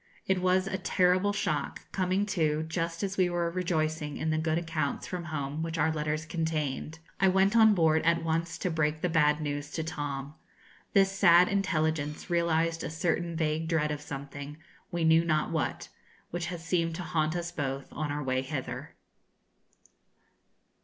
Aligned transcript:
It 0.25 0.41
was 0.41 0.65
a 0.65 0.79
terrible 0.79 1.31
shock, 1.31 1.83
coming, 1.91 2.25
too, 2.25 2.63
just 2.67 3.03
as 3.03 3.17
we 3.17 3.29
were 3.29 3.51
rejoicing 3.51 4.17
in 4.17 4.31
the 4.31 4.39
good 4.39 4.57
accounts 4.57 5.05
from 5.05 5.25
home 5.25 5.61
which 5.61 5.77
our 5.77 5.91
letters 5.93 6.25
contained. 6.25 6.97
I 7.19 7.27
went 7.27 7.55
on 7.55 7.75
board 7.75 8.01
at 8.03 8.23
once 8.23 8.57
to 8.57 8.71
break 8.71 9.01
the 9.01 9.09
bad 9.09 9.41
news 9.41 9.69
to 9.73 9.83
Tom. 9.83 10.33
This 10.93 11.11
sad 11.11 11.47
intelligence 11.49 12.31
realised 12.31 12.83
a 12.83 12.89
certain 12.89 13.35
vague 13.35 13.67
dread 13.67 13.91
of 13.91 14.01
something, 14.01 14.57
we 14.91 15.03
knew 15.03 15.23
not 15.23 15.51
what, 15.51 15.89
which 16.31 16.47
has 16.47 16.65
seemed 16.65 16.95
to 16.95 17.03
haunt 17.03 17.35
us 17.35 17.51
both 17.51 17.87
on 17.93 18.11
our 18.11 18.23
way 18.23 18.41
hither. 18.41 18.95